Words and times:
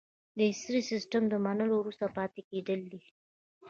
د 0.37 0.39
عصري 0.51 0.81
سیستم 0.91 1.23
نه 1.31 1.37
منل 1.45 1.69
وروسته 1.75 2.05
پاتې 2.17 2.41
کیدل 2.49 2.81
دي. 2.91 3.01